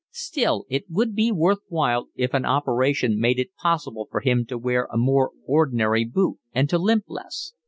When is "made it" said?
3.19-3.53